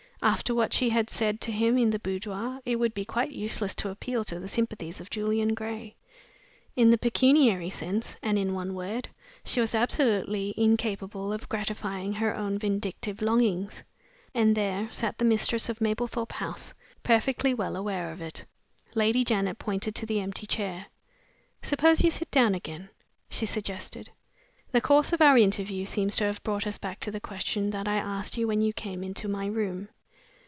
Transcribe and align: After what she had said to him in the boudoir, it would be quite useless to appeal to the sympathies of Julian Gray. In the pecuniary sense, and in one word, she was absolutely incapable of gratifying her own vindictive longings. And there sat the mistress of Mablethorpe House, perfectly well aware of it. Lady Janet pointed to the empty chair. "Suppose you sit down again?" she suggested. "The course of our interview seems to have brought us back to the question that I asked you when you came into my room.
After 0.23 0.53
what 0.53 0.71
she 0.71 0.89
had 0.89 1.09
said 1.09 1.41
to 1.41 1.51
him 1.51 1.79
in 1.79 1.89
the 1.89 1.97
boudoir, 1.97 2.59
it 2.63 2.75
would 2.75 2.93
be 2.93 3.03
quite 3.05 3.31
useless 3.31 3.73
to 3.73 3.89
appeal 3.89 4.23
to 4.25 4.39
the 4.39 4.47
sympathies 4.47 5.01
of 5.01 5.09
Julian 5.09 5.55
Gray. 5.55 5.95
In 6.75 6.91
the 6.91 6.97
pecuniary 6.99 7.71
sense, 7.71 8.17
and 8.21 8.37
in 8.37 8.53
one 8.53 8.75
word, 8.75 9.07
she 9.43 9.59
was 9.59 9.73
absolutely 9.73 10.53
incapable 10.55 11.33
of 11.33 11.49
gratifying 11.49 12.13
her 12.13 12.35
own 12.35 12.59
vindictive 12.59 13.19
longings. 13.23 13.81
And 14.35 14.53
there 14.55 14.91
sat 14.91 15.17
the 15.17 15.25
mistress 15.25 15.69
of 15.69 15.81
Mablethorpe 15.81 16.33
House, 16.33 16.75
perfectly 17.01 17.55
well 17.55 17.75
aware 17.75 18.11
of 18.11 18.21
it. 18.21 18.45
Lady 18.93 19.23
Janet 19.23 19.57
pointed 19.57 19.95
to 19.95 20.05
the 20.05 20.19
empty 20.21 20.45
chair. 20.45 20.85
"Suppose 21.63 22.03
you 22.03 22.11
sit 22.11 22.29
down 22.29 22.53
again?" 22.53 22.89
she 23.27 23.47
suggested. 23.47 24.11
"The 24.71 24.81
course 24.81 25.13
of 25.13 25.21
our 25.21 25.39
interview 25.39 25.83
seems 25.85 26.15
to 26.17 26.25
have 26.25 26.43
brought 26.43 26.67
us 26.67 26.77
back 26.77 26.99
to 26.99 27.09
the 27.11 27.19
question 27.19 27.71
that 27.71 27.87
I 27.87 27.95
asked 27.95 28.37
you 28.37 28.45
when 28.45 28.61
you 28.61 28.71
came 28.71 29.03
into 29.03 29.27
my 29.27 29.47
room. 29.47 29.87